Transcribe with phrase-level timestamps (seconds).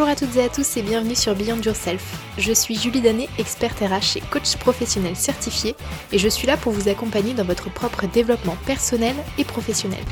[0.00, 2.24] Bonjour à toutes et à tous et bienvenue sur Beyond Yourself.
[2.38, 5.76] Je suis Julie Danet, experte RH et coach professionnel certifié
[6.10, 10.02] et je suis là pour vous accompagner dans votre propre développement personnel et professionnel.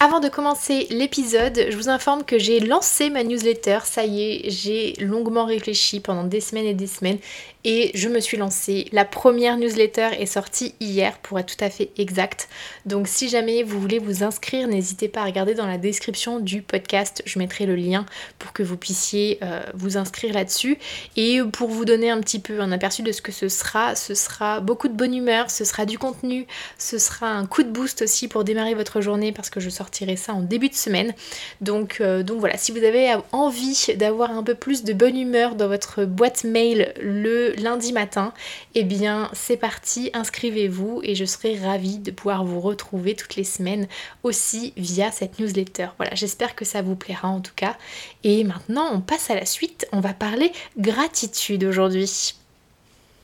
[0.00, 4.50] Avant de commencer l'épisode, je vous informe que j'ai lancé ma newsletter, ça y est,
[4.50, 7.18] j'ai longuement réfléchi pendant des semaines et des semaines
[7.64, 8.86] et je me suis lancée.
[8.92, 12.48] La première newsletter est sortie hier pour être tout à fait exact.
[12.84, 16.62] Donc si jamais vous voulez vous inscrire, n'hésitez pas à regarder dans la description du
[16.62, 18.04] podcast, je mettrai le lien
[18.38, 20.78] pour que vous puissiez euh, vous inscrire là-dessus.
[21.16, 24.14] Et pour vous donner un petit peu un aperçu de ce que ce sera, ce
[24.14, 26.46] sera beaucoup de bonne humeur, ce sera du contenu,
[26.78, 30.16] ce sera un coup de boost aussi pour démarrer votre journée parce que je sortirai
[30.16, 31.14] ça en début de semaine.
[31.62, 35.54] Donc, euh, donc voilà, si vous avez envie d'avoir un peu plus de bonne humeur
[35.54, 38.32] dans votre boîte mail le lundi matin,
[38.74, 43.44] eh bien c'est parti, inscrivez-vous et je serai ravie de pouvoir vous retrouver toutes les
[43.44, 43.88] semaines
[44.22, 45.88] aussi via cette newsletter.
[45.96, 47.76] Voilà, j'espère que ça vous plaira en tout cas.
[48.22, 49.86] Et maintenant, on passe à la suite.
[49.92, 52.34] On va parler gratitude aujourd'hui.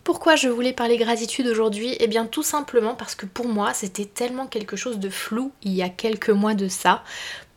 [0.02, 1.94] Pourquoi je voulais parler gratitude aujourd'hui?
[2.00, 5.72] Eh bien tout simplement parce que pour moi c'était tellement quelque chose de flou il
[5.72, 7.04] y a quelques mois de ça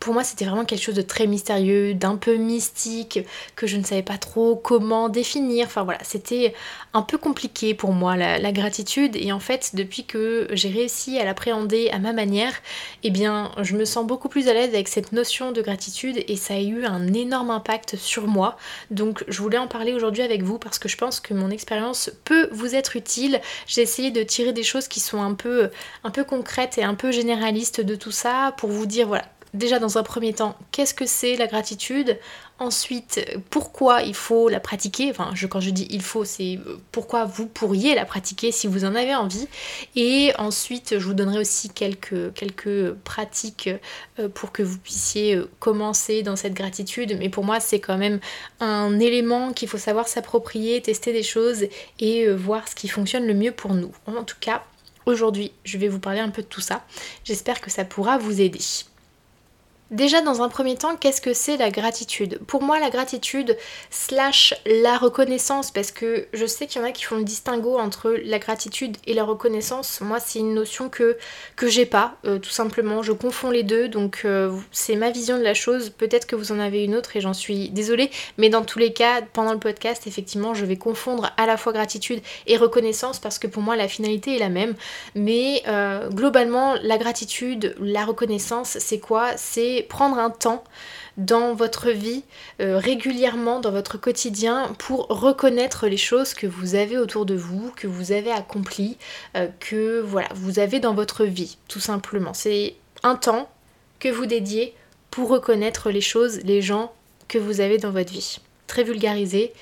[0.04, 3.20] pour moi c'était vraiment quelque chose de très mystérieux, d'un peu mystique,
[3.56, 5.68] que je ne savais pas trop comment définir.
[5.68, 6.54] Enfin voilà, c'était
[6.94, 11.24] un peu compliqué pour moi la, gratitude et en fait depuis que j'ai réussi à
[11.24, 12.52] l'appréhender à ma manière,
[13.04, 16.36] eh bien je me sens beaucoup plus à l'aise avec cette notion de gratitude et
[16.36, 18.58] ça a eu un énorme impact sur moi.
[18.92, 22.12] Donc je voulais en parler aujourd'hui avec vous parce que je pense que mon expérience
[22.26, 23.40] peut vous être utile.
[23.68, 25.72] J'ai essayé de tirer des choses qui sont un peu,
[26.04, 29.24] un peu concrètes et un peu généralistes de tout ça pour vous dire voilà
[29.54, 32.18] déjà dans un premier temps, qu'est-ce que c'est la gratitude?
[32.60, 35.10] Ensuite, pourquoi il faut la pratiquer?
[35.10, 38.86] Enfin, quand je dis il faut, c'est euh, pourquoi vous pourriez la pratiquer si vous
[38.86, 39.48] en avez envie?
[39.96, 43.70] Et ensuite, je vous donnerai aussi quelques, quelques pratiques
[44.20, 47.18] euh, pour que vous puissiez euh, commencer dans cette gratitude.
[47.20, 48.20] Mais pour moi, c'est quand même
[48.60, 51.66] un élément qu'il faut savoir s'approprier, tester des choses
[52.00, 53.92] et voir ce qui fonctionne le mieux pour nous.
[54.06, 54.64] En tout cas,
[55.06, 56.86] aujourd'hui, je vais vous parler un peu de tout ça.
[57.24, 58.62] J'espère que ça pourra vous aider.
[59.94, 62.40] Déjà dans un premier temps, qu'est-ce que c'est la gratitude?
[62.48, 63.56] Pour moi, la gratitude
[63.92, 67.78] slash la reconnaissance, parce que je sais qu'il y en a qui font le distinguo
[67.78, 70.02] entre la gratitude et la reconnaissance.
[70.02, 71.16] Moi, c'est une notion que,
[71.56, 73.04] que j'ai pas, euh, tout simplement.
[73.04, 75.92] Je confonds les deux, donc euh, c'est ma vision de la chose.
[75.92, 78.10] Peut-être que vous en avez une autre et j'en suis désolée,
[78.40, 81.72] mais dans tous les cas, pendant le podcast, effectivement, je vais confondre à la fois
[81.72, 84.74] gratitude et reconnaissance parce que pour moi, la finalité est la même.
[85.14, 89.34] Mais euh, globalement, la gratitude, la reconnaissance, c'est quoi?
[89.36, 90.64] C'est prendre un temps
[91.18, 92.24] dans votre vie
[92.60, 97.72] euh, régulièrement, dans votre quotidien, pour reconnaître les choses que vous avez autour de vous,
[97.76, 98.98] que vous avez accomplies,
[99.36, 102.34] euh, que voilà, vous avez dans votre vie, tout simplement.
[102.34, 103.50] C'est un temps
[104.00, 104.74] que vous dédiez
[105.12, 106.92] pour reconnaître les choses, les gens
[107.28, 108.40] que vous avez dans votre vie.
[108.68, 109.54] Très vulgarisé,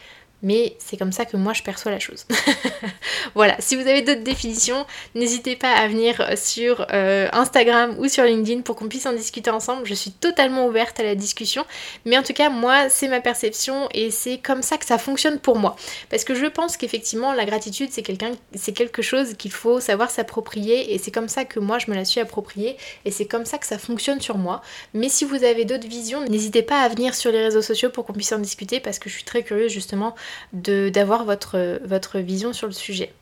[0.44, 2.26] mais c'est comme ça que moi je perçois la chose.
[3.36, 4.86] voilà, si vous avez d'autres définitions,
[5.16, 9.50] n'hésitez pas à venir sur euh, Instagram ou sur LinkedIn pour qu'on puisse en discuter
[9.50, 9.86] ensemble.
[9.86, 11.66] Je suis totalement ouverte à la discussion,
[12.06, 15.40] mais en tout cas, moi, c'est ma perception et c'est comme ça que ça fonctionne
[15.40, 15.76] pour moi.
[16.10, 18.02] Parce que je pense qu'effectivement, la gratitude, c'est
[18.56, 21.96] c'est quelque chose qu'il faut savoir s'approprier et c'est comme ça que moi je me
[21.96, 24.62] la suis appropriée et c'est comme ça que ça fonctionne sur moi.
[24.94, 28.06] Mais si vous avez d'autres visions, n'hésitez pas à venir sur les réseaux sociaux pour
[28.06, 30.16] qu'on puisse en discuter parce que je suis très curieuse justement
[30.54, 33.14] d'avoir votre, votre vision sur le sujet.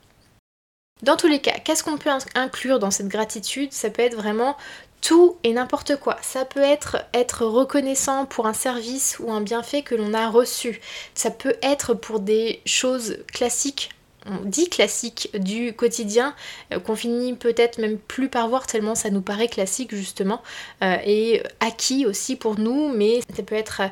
[1.02, 3.72] Dans tous les cas, qu'est-ce qu'on peut inclure dans cette gratitude?
[3.72, 4.56] Ça peut être vraiment
[5.00, 6.16] tout et n'importe quoi.
[6.22, 10.80] Ça peut être être reconnaissant pour un service ou un bienfait que l'on a reçu.
[11.14, 13.90] Ça peut être pour des choses classiques,
[14.26, 16.34] on dit classiques du quotidien,
[16.72, 20.42] euh, qu'on finit peut-être même plus par voir tellement ça nous paraît classique justement,
[20.82, 23.82] euh, et acquis aussi pour nous, mais ça peut être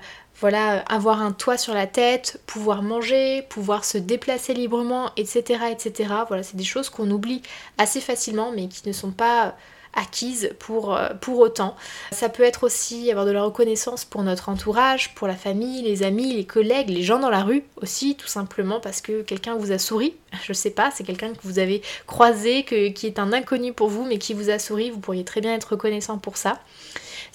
[0.41, 5.65] voilà, avoir un toit sur la tête, pouvoir manger, pouvoir se déplacer librement, etc.
[5.71, 6.15] etc.
[6.29, 7.43] Voilà, c'est des choses qu'on oublie
[7.77, 9.57] assez facilement mais qui ne sont pas
[9.95, 11.75] acquises pour, euh, pour autant.
[12.13, 16.03] Ça peut être aussi avoir de la reconnaissance pour notre entourage, pour la famille, les
[16.03, 19.73] amis, les collègues, les gens dans la rue aussi, tout simplement parce que quelqu'un vous
[19.73, 20.15] a souri.
[20.45, 24.05] Je sais pas, c'est quelqu'un que vous avez croisé, qui est un inconnu pour vous,
[24.05, 24.91] mais qui vous a souri.
[24.91, 26.61] Vous pourriez très bien être reconnaissant pour ça.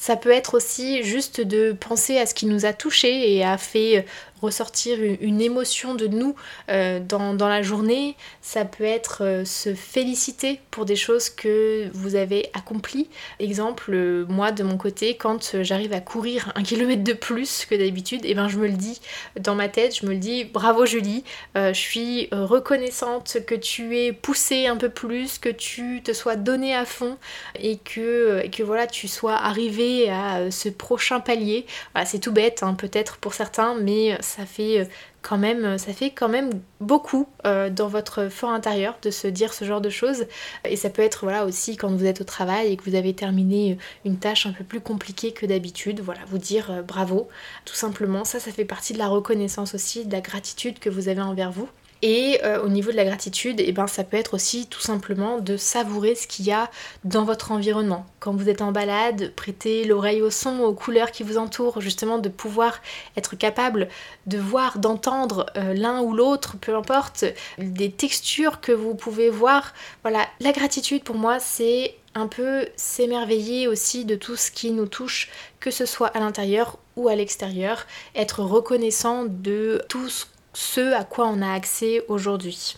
[0.03, 3.57] Ça peut être aussi juste de penser à ce qui nous a touché et a
[3.57, 4.05] fait
[4.43, 6.35] ressortir une, émotion de nous
[6.69, 8.15] euh, dans, la journée.
[8.41, 13.09] Ça peut être euh, se féliciter pour des choses que vous avez accomplies.
[13.39, 17.75] Exemple, euh, moi de mon côté, quand j'arrive à courir un kilomètre de plus que
[17.75, 19.01] d'habitude, et eh ben je me le dis
[19.39, 21.23] dans ma tête, je me le dis bravo Julie,
[21.55, 26.75] je suis reconnaissante que tu aies poussé un peu plus, que tu te sois donné
[26.75, 27.17] à fond
[27.59, 31.65] et que, et que voilà, tu sois arriver à ce prochain palier.
[31.93, 34.89] Voilà, c'est tout bête hein, peut-être pour certains, mais fait
[35.21, 36.49] quand même, ça fait quand même
[36.81, 40.25] beaucoup dans votre fort intérieur de se dire ce genre de choses.
[40.65, 43.13] Et ça peut être voilà aussi quand vous êtes au travail et que vous avez
[43.13, 46.01] terminé une tâche un peu plus compliquée que d'habitude.
[46.01, 47.29] Voilà, vous dire bravo,
[47.65, 48.25] tout simplement.
[48.25, 51.51] Ça, ça fait partie de la reconnaissance aussi, de la gratitude que vous avez envers
[51.51, 51.69] vous.
[52.05, 54.81] Et euh, au niveau de la gratitude, et eh ben, ça peut être aussi tout
[54.81, 56.69] simplement de savourer ce qu'il y a
[57.05, 58.05] dans votre environnement.
[58.19, 62.17] Quand vous êtes en balade, prêtez l'oreille au son, aux couleurs qui vous entourent, justement
[62.17, 62.81] de pouvoir
[63.15, 63.87] être capable
[64.27, 67.23] de voir, d'entendre euh, l'un ou l'autre, peu importe,
[67.57, 69.73] des textures que vous pouvez voir.
[70.01, 74.87] Voilà, la gratitude pour moi c'est un peu s'émerveiller aussi de tout ce qui nous
[74.87, 75.29] touche,
[75.61, 81.03] que ce soit à l'intérieur ou à l'extérieur, être reconnaissant de tout ce ce à
[81.03, 82.77] quoi on a accès aujourd'hui.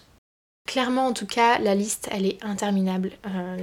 [0.67, 3.11] Clairement, en tout cas, la liste, elle est interminable.
[3.27, 3.57] Euh,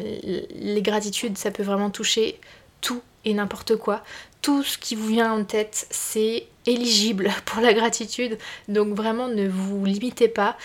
[0.55, 2.39] les gratitudes, ça peut vraiment toucher
[2.81, 4.03] tout et n'importe quoi.
[4.41, 8.39] Tout ce qui vous vient en tête, c'est éligible pour la gratitude.
[8.69, 10.57] Donc vraiment, ne vous limitez pas.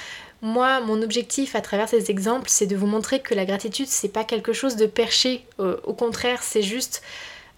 [0.43, 4.09] Moi, mon objectif à travers ces exemples, c'est de vous montrer que la gratitude, c'est
[4.09, 5.43] pas quelque chose de perché.
[5.59, 7.01] Euh, au contraire, c'est juste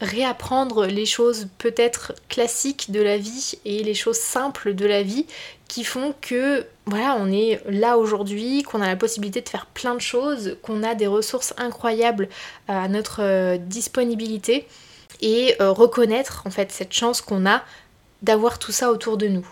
[0.02, 5.26] réapprendre les choses peut-être classiques de la vie et les choses simples de la vie
[5.68, 9.94] qui font que voilà, on est là aujourd'hui, qu'on a la possibilité de faire plein
[9.94, 12.30] de choses, qu'on a des ressources incroyables
[12.68, 14.68] à notre euh, disponibilité
[15.22, 17.64] et euh, reconnaître en fait cette chance qu'on a
[18.22, 19.48] d'avoir tout ça autour de nous.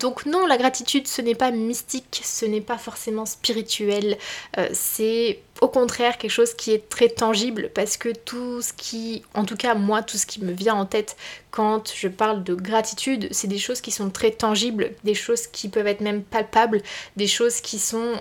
[0.00, 4.16] Donc non, la gratitude, ce n'est pas mystique, ce n'est pas forcément spirituel,
[4.56, 9.24] euh, c'est au contraire quelque chose qui est très tangible parce que tout ce qui,
[9.34, 11.16] en tout cas moi, tout ce qui me vient en tête
[11.50, 15.68] quand je parle de gratitude, c'est des choses qui sont très tangibles, des choses qui
[15.68, 16.80] peuvent être même palpables,
[17.16, 18.12] des choses qui sont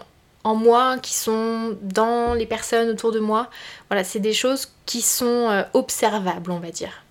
[0.43, 3.51] en moi, qui sont dans les personnes autour de moi.
[3.91, 7.03] Voilà, c'est des choses qui sont euh, observables, on va dire.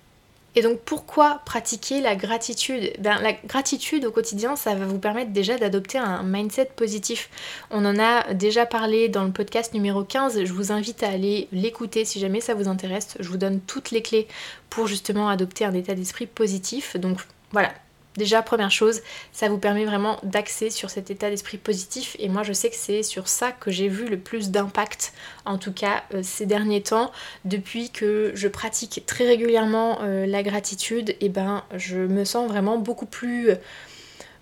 [0.57, 2.93] Et donc pourquoi pratiquer la gratitude?
[2.99, 7.29] Ben, La gratitude au quotidien, ça va vous permettre déjà d'adopter un mindset positif.
[7.71, 11.49] On en a déjà parlé dans le podcast numéro 15, je vous invite à aller
[11.53, 13.17] l'écouter si jamais ça vous intéresse.
[13.21, 14.27] Je vous donne toutes les clés
[14.71, 16.97] pour justement adopter un état d'esprit positif.
[16.97, 17.19] Donc
[17.53, 17.73] voilà,
[18.17, 19.03] Déjà, première chose,
[19.33, 22.17] ça vous permet vraiment d'axer sur cet état d'esprit positif.
[22.19, 25.13] Et moi je sais que c'est sur ça que j'ai vu le plus d'impact,
[25.45, 27.13] en tout cas euh, ces derniers temps,
[27.45, 32.49] depuis que je pratique très régulièrement euh, la gratitude, et eh ben je me sens
[32.49, 33.51] vraiment beaucoup plus...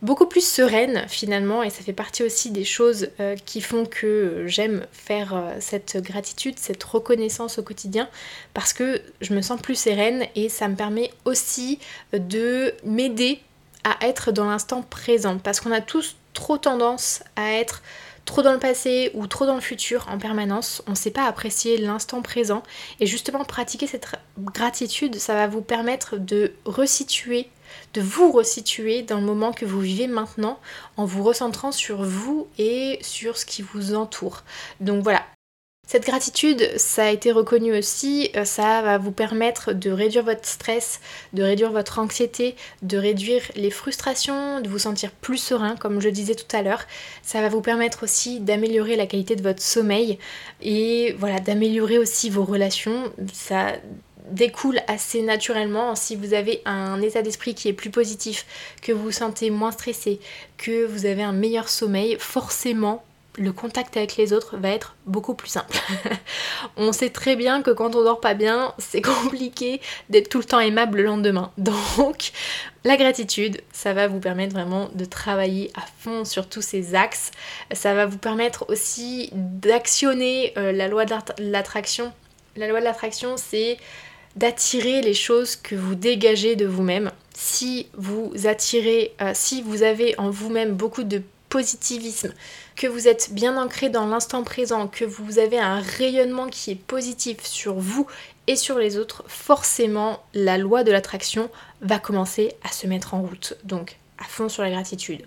[0.03, 1.63] beaucoup plus sereine finalement.
[1.63, 6.59] Et ça fait partie aussi des choses euh, qui font que j'aime faire cette gratitude,
[6.59, 8.09] cette reconnaissance au quotidien.
[8.53, 11.79] Parce que je me sens plus sereine et ça me permet aussi
[12.13, 13.41] de m'aider
[13.85, 17.83] à être dans l'instant présent parce qu'on a tous trop tendance à être
[18.25, 20.83] trop dans le passé ou trop dans le futur en permanence.
[20.87, 22.63] On ne sait pas apprécier l'instant présent
[23.01, 24.09] et justement pratiquer cette
[24.39, 27.51] gratitude, ça va vous permettre de resituer,
[27.93, 30.59] de vous resituer dans le moment que vous vivez maintenant
[30.97, 34.43] en vous recentrant sur vous et sur ce qui vous entoure.
[34.81, 35.23] Donc voilà,
[35.87, 40.47] cette gratitude, ça a été reconnu aussi, euh, ça va vous permettre de réduire votre
[40.47, 41.01] stress,
[41.35, 46.09] de réduire votre anxiété, de réduire les frustrations, de vous sentir plus serein, comme je
[46.09, 46.85] disais tout à l'heure.
[47.23, 50.19] Ça va vous permettre aussi d'améliorer la qualité de votre sommeil
[50.63, 53.13] et voilà, d'améliorer aussi vos relations.
[53.35, 53.75] Ça
[54.31, 58.47] découle assez naturellement si vous avez un état d'esprit qui est plus positif,
[58.81, 60.19] que vous vous sentez moins stressé,
[60.57, 63.05] que vous avez un meilleur sommeil, forcément
[63.37, 65.77] le contact avec les autres va être beaucoup plus simple.
[66.77, 70.45] on sait très bien que quand on dort pas bien, c'est compliqué d'être tout le
[70.45, 71.51] temps aimable le lendemain.
[71.59, 72.33] Donc,
[72.85, 77.31] la gratitude, ça va vous permettre vraiment de travailler à fond sur tous ces axes.
[77.73, 82.13] Ça va vous permettre aussi d'actionner euh, la loi de l'attraction.
[82.57, 83.79] La loi de l'attraction, c'est
[84.37, 87.11] d'attirer les choses que vous dégagez de vous-même.
[87.35, 91.23] Si vous attirez, euh, si vous avez en vous-même beaucoup de
[91.55, 92.33] positivisme,
[92.75, 96.75] que vous êtes bien ancré dans l'instant présent, que vous avez un rayonnement qui est
[96.75, 98.09] positif sur vous
[98.49, 101.49] et sur les autres, forcément la loi de l'attraction
[101.81, 103.57] va commencer à se mettre en route.
[103.63, 105.23] Donc à fond sur la gratitude.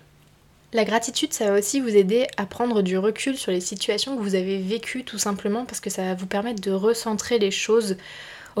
[0.74, 4.22] La gratitude, ça va aussi vous aider à prendre du recul sur les situations que
[4.22, 7.96] vous avez vécues tout simplement parce que ça va vous permettre de recentrer les choses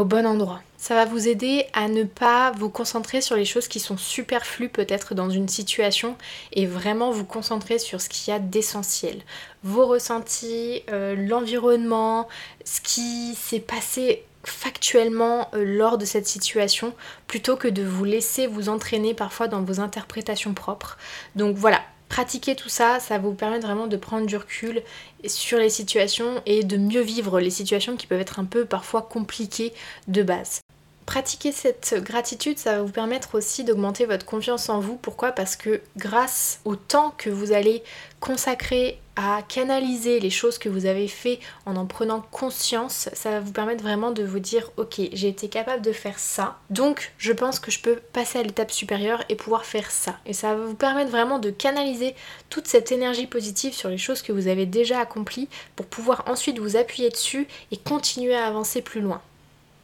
[0.04, 0.60] bon endroit.
[0.76, 4.68] Ça va vous aider à ne pas vous concentrer sur les choses qui sont superflues
[4.68, 6.16] peut-être dans une situation
[6.52, 9.22] et vraiment vous concentrer sur ce qu'il y a d'essentiel.
[9.64, 12.28] Vos ressentis, euh, l'environnement,
[12.64, 16.94] ce qui s'est passé factuellement euh, lors de cette situation
[17.26, 20.96] plutôt que de vous laisser vous entraîner parfois dans vos interprétations propres.
[21.34, 24.82] Donc voilà, pratiquer tout ça, ça va vous permettre vraiment de prendre du recul
[25.26, 29.02] sur les situations et de mieux vivre les situations qui peuvent être un peu parfois
[29.02, 29.72] compliquées
[30.08, 30.60] de base.
[31.06, 34.96] Pratiquer cette gratitude, ça va vous permettre aussi d'augmenter votre confiance en vous.
[34.96, 35.32] Pourquoi?
[35.32, 37.82] Parce que grâce au temps que vous allez
[38.20, 43.40] consacrer à canaliser les choses que vous avez fait en en prenant conscience, ça va
[43.40, 47.32] vous permettre vraiment de vous dire ok j'ai été capable de faire ça, donc je
[47.32, 50.16] pense que je peux passer à l'étape supérieure et pouvoir faire ça.
[50.24, 52.14] Et ça va vous permettre vraiment de canaliser
[52.48, 56.58] toute cette énergie positive sur les choses que vous avez déjà accomplies pour pouvoir ensuite
[56.60, 59.20] vous appuyer dessus et continuer à avancer plus loin.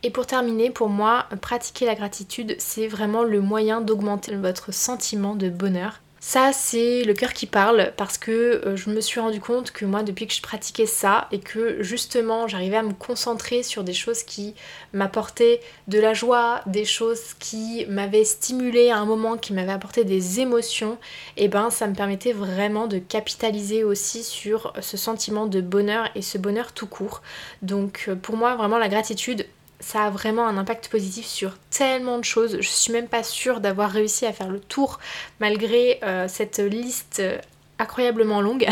[0.04, 5.34] Et pour terminer, pour moi, pratiquer la gratitude, c'est vraiment le moyen d'augmenter votre sentiment
[5.34, 6.00] de bonheur.
[6.26, 9.84] Ça, c'est le cœur qui parle parce que euh, je me suis rendu compte que
[9.84, 13.92] moi, depuis que je pratiquais ça et que justement j'arrivais à me concentrer sur des
[13.92, 14.54] choses qui
[14.94, 20.04] m'apportaient de la joie, des choses qui m'avaient stimulé à un moment, qui m'avaient apporté
[20.04, 20.96] des émotions,
[21.36, 26.08] et eh ben ça me permettait vraiment de capitaliser aussi sur ce sentiment de bonheur
[26.14, 27.20] et ce bonheur tout court.
[27.60, 29.46] Donc euh, pour moi, vraiment la gratitude,
[29.84, 32.56] ça a vraiment un impact positif sur tellement de choses.
[32.60, 34.98] Je suis même pas sûre d'avoir réussi à faire le tour
[35.40, 37.22] malgré euh, cette liste
[37.78, 38.66] incroyablement longue.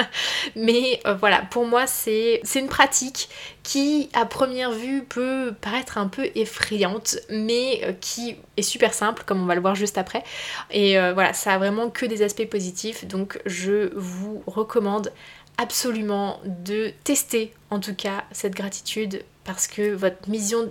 [0.56, 3.28] Mais euh, voilà, pour moi c'est une pratique
[3.62, 9.22] qui à première vue peut paraître un peu effrayante, mais euh, qui est super simple
[9.24, 10.22] comme on va le voir juste après.
[10.70, 13.06] Et voilà, ça a vraiment que des aspects positifs.
[13.06, 15.12] Donc je vous recommande
[15.58, 20.16] absolument de tester en tout cas cette gratitude parce que votre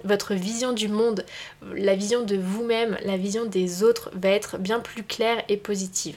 [0.04, 1.26] votre vision du monde,
[1.76, 6.16] la vision de vous-même, la vision des autres va être bien plus claire et positive.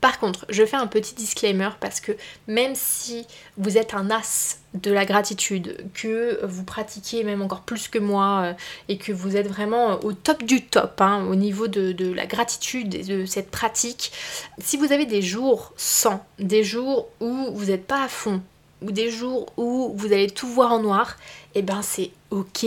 [0.00, 2.12] Par contre, je fais un petit disclaimer parce que
[2.46, 3.26] même si
[3.58, 8.42] vous êtes un as de la gratitude, que vous pratiquez même encore plus que moi
[8.44, 8.52] euh,
[8.88, 12.26] et que vous êtes vraiment au top du top hein, au niveau de, de, la
[12.26, 14.12] gratitude et de cette pratique,
[14.58, 18.40] si vous avez des jours sans, des jours où vous n'êtes pas à fond,
[18.82, 21.16] ou des jours où vous allez tout voir en noir,
[21.54, 22.64] et eh ben c'est ok.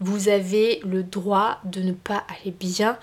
[0.00, 2.96] Vous avez le droit de ne pas aller bien.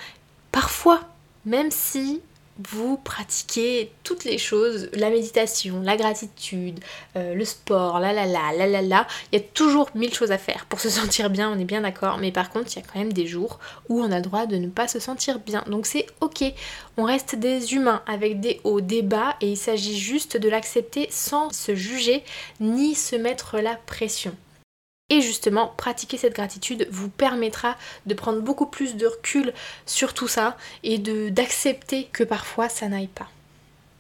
[0.52, 1.02] Parfois,
[1.46, 2.22] même si
[2.68, 6.80] vous pratiquez toutes les choses, la méditation, la gratitude,
[7.16, 10.32] euh, le sport, la la la, la la la, il y a toujours mille choses
[10.32, 12.84] à faire pour se sentir bien, on est bien d'accord, mais par contre il y
[12.84, 15.40] a quand même des jours où on a le droit de ne pas se sentir
[15.40, 15.64] bien.
[15.68, 16.44] Donc c'est ok,
[16.98, 21.08] on reste des humains avec des hauts, des bas, et il s'agit juste de l'accepter
[21.12, 22.24] sans se juger
[22.60, 24.36] ni se mettre la pression.
[25.10, 27.76] Et justement, pratiquer cette gratitude vous permettra
[28.06, 29.54] de prendre beaucoup plus de recul
[29.86, 33.28] sur tout ça et d'accepter que parfois ça n'aille pas.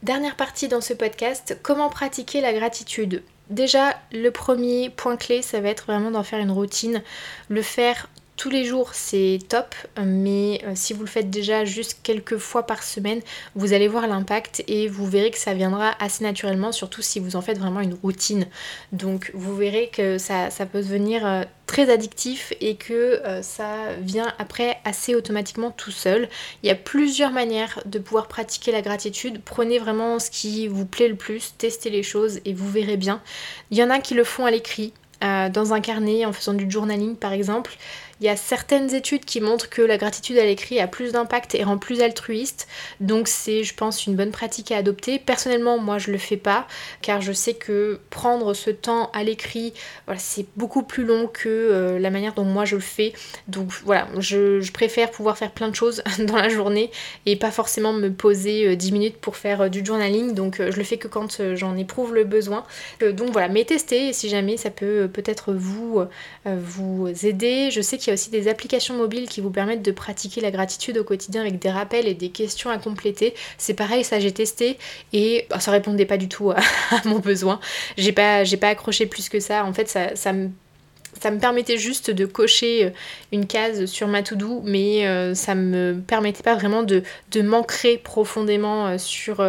[0.03, 3.23] Dernière partie dans ce podcast, comment pratiquer la gratitude?
[3.49, 7.01] Déjà, le premier point clé, ça va être vraiment d'en faire une routine,
[7.49, 8.07] le faire
[8.39, 12.63] tous les jours c'est top, mais euh, si vous le faites déjà juste quelques fois
[12.63, 13.19] par semaine,
[13.53, 17.35] vous allez voir l'impact et vous verrez que ça viendra assez naturellement, surtout si vous
[17.35, 18.47] en faites vraiment une routine.
[18.93, 22.93] Donc vous verrez que ça, peut devenir euh, très addictif et que
[23.25, 26.29] euh, ça vient après assez automatiquement tout seul.
[26.63, 29.41] Il y a plusieurs manières de pouvoir pratiquer la gratitude.
[29.43, 33.21] Prenez vraiment ce qui vous plaît le plus, testez les choses et vous verrez bien.
[33.69, 36.71] Il y en a qui le font à l'écrit, dans un carnet en faisant du
[36.71, 37.75] journaling par exemple.
[38.21, 41.55] Il y a certaines études qui montrent que la gratitude à l'écrit a plus d'impact
[41.55, 42.67] et rend plus altruiste.
[42.99, 45.19] Donc c'est, je pense, une bonne pratique à adopter.
[45.19, 46.67] Personnellement, moi, je le fais pas
[47.01, 49.73] car je sais que prendre ce temps à l'écrit,
[50.05, 53.13] voilà, c'est beaucoup plus long que euh, la manière dont moi je le fais.
[53.47, 56.91] Donc voilà, je, préfère pouvoir faire plein de choses dans la journée
[57.25, 60.33] et pas forcément me poser 10 euh, minutes pour faire euh, du journaling.
[60.33, 62.65] Donc je le fais que quand j'en éprouve le besoin.
[63.01, 66.01] donc voilà, mais testez si jamais ça peut peut-être vous,
[66.45, 67.69] vous aider.
[67.71, 70.51] Je sais qu'il y a aussi des applications mobiles qui vous permettent de pratiquer la
[70.51, 73.33] gratitude au quotidien avec des rappels et des questions à compléter.
[73.57, 74.77] C'est pareil, ça j'ai testé
[75.13, 76.57] et bah, ça répondait pas du tout à,
[77.05, 77.59] mon besoin.
[77.97, 79.65] J'ai pas, j'ai pas accroché plus que ça.
[79.65, 80.49] En fait, ça, ça me
[81.19, 82.89] ça me permettait juste de cocher euh,
[83.31, 87.97] une case sur ma to-do, mais euh, ça me permettait pas vraiment de, de m'ancrer
[87.97, 89.45] profondément euh, sur,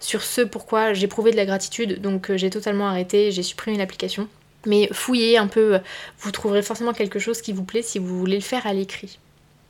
[0.00, 2.00] sur ce pourquoi j'éprouvais de la gratitude.
[2.00, 4.28] Donc j'ai totalement arrêté, j'ai supprimé l'application.
[4.66, 5.80] Mais fouillez un peu,
[6.18, 9.18] vous trouverez forcément quelque chose qui vous plaît si vous voulez le faire à l'écrit.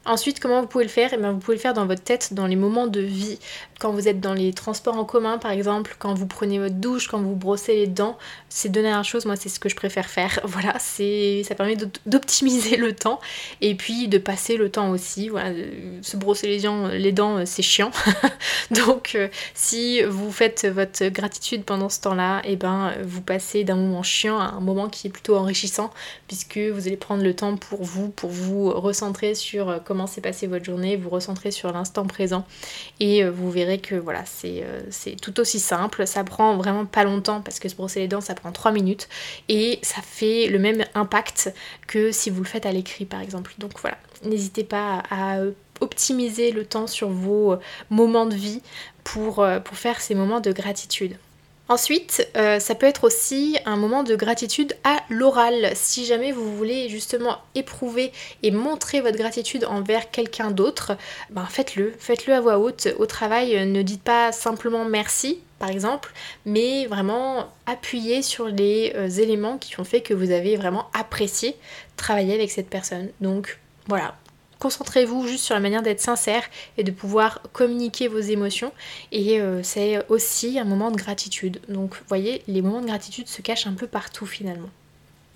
[0.06, 1.10] Ensuite, comment vous pouvez le faire?
[1.14, 3.38] Eh bien, Vous pouvez le faire dans votre tête, dans les moments de vie.
[3.80, 7.08] Quand vous êtes dans les transports en commun, par exemple, quand vous prenez votre douche,
[7.08, 8.18] quand vous brossez les dents,
[8.50, 10.40] c'est deux dernières chose, moi, c'est ce que je préfère faire.
[10.54, 13.18] Voilà, ça permet d'optimiser le temps
[13.60, 15.28] et puis de passer le temps aussi.
[15.30, 15.50] Voilà,
[16.02, 17.90] se brosser les dents, les dents c'est chiant.
[18.70, 23.76] Donc, euh, si vous faites votre gratitude pendant ce temps-là, eh ben, vous passez d'un
[23.76, 25.90] moment chiant à un moment qui est plutôt enrichissant,
[26.28, 30.08] puisque vous allez prendre le temps pour vous, pour vous recentrer sur comment euh, comment
[30.08, 32.44] s'est passée votre journée, vous recentrez sur l'instant présent
[32.98, 34.64] et vous verrez que voilà, c'est
[35.22, 36.04] tout aussi simple.
[36.04, 39.08] Ça prend vraiment pas longtemps parce que se brosser les dents, ça prend 3 minutes
[39.48, 41.54] et ça fait le même impact
[41.86, 43.54] que si vous le faites à l'écrit par exemple.
[43.58, 45.38] Donc voilà, n'hésitez pas à
[45.80, 47.54] optimiser le temps sur vos
[47.88, 48.62] moments de vie
[49.04, 51.16] pour faire ces moments de gratitude.
[51.70, 55.70] Ensuite, euh, ça peut être aussi un moment de gratitude à l'oral.
[55.74, 60.98] Si jamais vous voulez justement éprouver et montrer votre gratitude envers quelqu'un d'autre,
[61.30, 61.94] ben faites-le.
[61.98, 62.88] Faites-le à voix haute.
[62.98, 66.12] Au travail, ne dites pas simplement merci, par exemple,
[66.44, 71.56] mais vraiment appuyez sur les euh, éléments qui ont fait que vous avez vraiment apprécié
[71.96, 73.08] travailler avec cette personne.
[73.22, 74.16] Donc voilà,
[74.64, 76.42] Concentrez-vous juste sur la manière d'être sincère
[76.78, 78.72] et de pouvoir communiquer vos émotions.
[79.12, 81.60] Et euh, c'est aussi un moment de gratitude.
[81.68, 84.70] Donc, voyez, les moments de gratitude se cachent un peu partout finalement.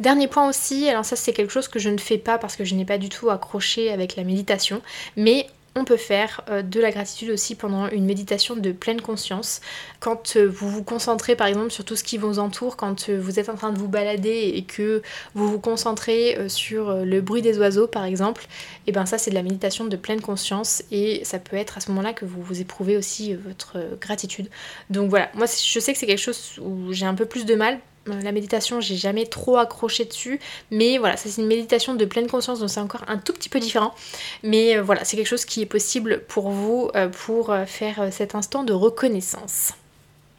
[0.00, 2.64] Dernier point aussi, alors ça c'est quelque chose que je ne fais pas parce que
[2.64, 4.80] je n'ai pas du tout accroché avec la méditation,
[5.16, 5.46] mais
[5.78, 9.60] on peut faire euh, de la gratitude aussi pendant une méditation de pleine conscience.
[10.00, 13.18] Quand euh, vous vous concentrez par exemple sur tout ce qui vous entoure, quand euh,
[13.20, 15.02] vous êtes en train de vous balader et que
[15.34, 19.30] vous vous concentrez sur le bruit des oiseaux par exemple, et eh ben ça c'est
[19.30, 22.42] de la méditation de pleine conscience et ça peut être à ce moment-là que vous
[22.42, 24.48] vous éprouvez aussi votre gratitude.
[24.90, 27.54] Donc voilà, moi je sais que c'est quelque chose où j'ai un peu plus de
[27.54, 27.78] mal
[28.22, 32.28] la méditation, j'ai jamais trop accroché dessus, mais voilà, ça c'est une méditation de pleine
[32.28, 33.94] conscience, donc c'est encore un tout petit peu différent.
[34.42, 38.34] Mais euh, voilà, c'est quelque chose qui est possible pour vous euh, pour faire cet
[38.34, 39.72] instant de reconnaissance.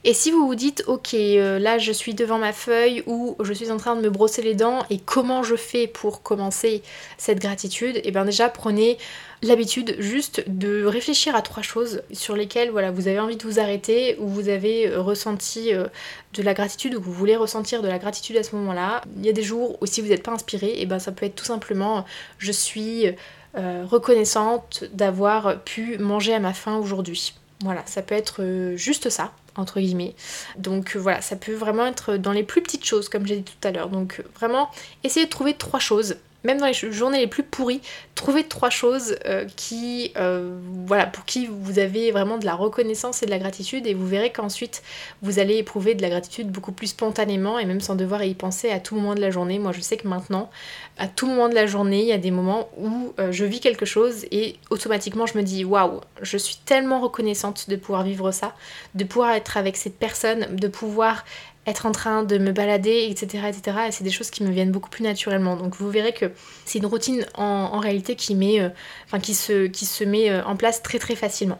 [0.05, 3.69] Et si vous vous dites, ok, là je suis devant ma feuille ou je suis
[3.69, 6.83] en train de me brosser les dents et comment je fais pour commencer
[7.17, 8.97] cette gratitude, et eh bien déjà prenez
[9.41, 13.59] l'habitude juste de réfléchir à trois choses sur lesquelles voilà, vous avez envie de vous
[13.59, 15.87] arrêter ou vous avez euh, ressenti euh,
[16.33, 19.01] de la gratitude ou vous voulez ressentir de la gratitude à ce moment-là.
[19.17, 21.25] Il y a des jours où si vous n'êtes pas inspiré, et ben ça peut
[21.25, 22.05] être tout simplement
[22.37, 23.05] je suis
[23.57, 27.33] euh, reconnaissante d'avoir pu manger à ma faim aujourd'hui.
[27.63, 29.33] Voilà, ça peut être juste ça,
[30.57, 33.67] Donc voilà, ça peut vraiment être dans les plus petites choses, comme j'ai dit tout
[33.67, 33.89] à l'heure.
[33.89, 34.69] Donc vraiment,
[35.03, 37.81] essayez de trouver trois choses même dans les journées les plus pourries,
[38.15, 43.21] trouvez trois choses euh, qui, euh, voilà, pour qui vous avez vraiment de la reconnaissance
[43.23, 44.81] et de la gratitude et vous verrez qu'ensuite
[45.21, 48.71] vous allez éprouver de la gratitude beaucoup plus spontanément et même sans devoir y penser
[48.71, 49.59] à tout moment de la journée.
[49.59, 50.49] Moi je sais que maintenant,
[50.97, 53.59] à tout moment de la journée, il y a des moments où euh, je vis
[53.59, 58.31] quelque chose et automatiquement je me dis waouh, je suis tellement reconnaissante de pouvoir vivre
[58.31, 58.55] ça,
[58.95, 61.25] de pouvoir être avec cette personne, de pouvoir
[61.69, 63.45] être en train de me balader, etc.
[63.47, 63.77] etc.
[63.87, 65.55] Et c'est des choses qui me viennent beaucoup plus naturellement.
[65.55, 66.31] Donc vous verrez que
[66.65, 68.69] c'est une routine en, réalité euh,
[69.13, 69.33] qui
[69.85, 71.59] se met euh, en place très très facilement.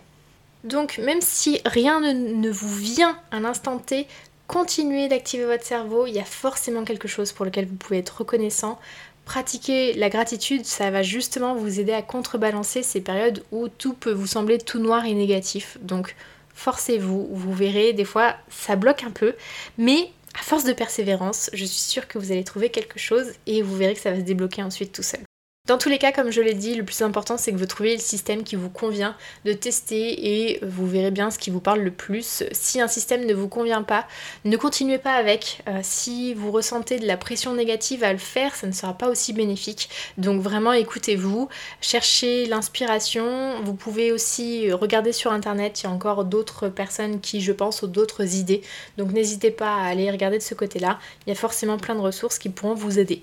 [0.64, 4.08] Donc même si rien ne, vous vient à l'instant T,
[4.48, 8.20] continuez d'activer votre cerveau, il y a forcément quelque chose pour lequel vous pouvez être
[8.20, 8.80] reconnaissant.
[9.26, 14.12] Pratiquer la gratitude, ça va justement vous aider à contrebalancer ces périodes où tout peut
[14.12, 15.78] vous sembler tout noir et négatif.
[15.82, 16.16] Donc
[16.60, 19.34] forcez-vous, vous verrez, des fois ça bloque un peu,
[19.78, 23.62] mais à force de persévérance, je suis sûre que vous allez trouver quelque chose et
[23.62, 25.22] vous verrez que ça va se débloquer ensuite tout seul.
[25.70, 27.94] Dans tous les cas, comme je l'ai dit, le plus important c'est que vous trouviez
[27.94, 31.82] le système qui vous convient, de tester et vous verrez bien ce qui vous parle
[31.82, 32.44] le plus.
[32.54, 34.08] Si un système ne vous convient pas,
[34.46, 35.62] ne continuez pas avec.
[35.68, 39.10] Euh, si vous ressentez de la pression négative à le faire, ça ne sera pas
[39.10, 39.92] aussi bénéfique.
[40.18, 41.50] Donc vraiment écoutez-vous,
[41.82, 43.62] cherchez l'inspiration.
[43.62, 47.84] Vous pouvez aussi regarder sur internet, il y a encore d'autres personnes qui, je pense,
[47.84, 48.64] ont d'autres idées.
[48.98, 50.98] Donc n'hésitez pas à aller regarder de ce côté-là.
[51.28, 53.22] Il y a forcément plein de ressources qui pourront vous aider.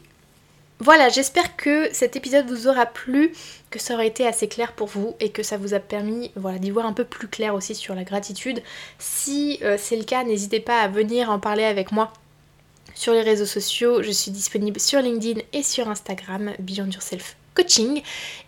[0.79, 3.33] Voilà, j'espère que cet épisode vous aura plu,
[3.71, 6.59] que ça aurait été assez clair pour vous et que ça vous a permis voilà,
[6.59, 8.63] d'y voir un peu plus clair aussi sur la gratitude.
[8.99, 12.13] Si euh, c'est le cas, n'hésitez pas à venir en parler avec moi
[12.95, 14.03] sur les réseaux sociaux.
[14.03, 18.03] Je suis disponible sur LinkedIn et sur Instagram, Beyond Yourself coaching.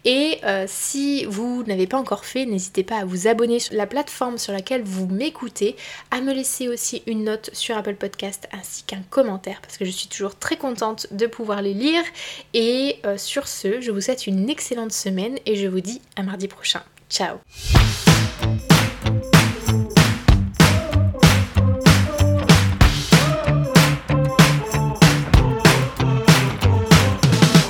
[0.05, 3.87] Et euh, si vous n'avez pas encore fait, n'hésitez pas à vous abonner sur la
[3.87, 5.77] plateforme sur laquelle vous m'écoutez,
[6.11, 9.91] à me laisser aussi une note sur Apple Podcast ainsi qu'un commentaire parce que je
[9.91, 12.03] suis toujours très contente de pouvoir les lire.
[12.55, 16.23] Et euh, sur ce, je vous souhaite une excellente semaine et je vous dis à
[16.23, 16.83] mardi prochain.
[17.11, 17.39] Ciao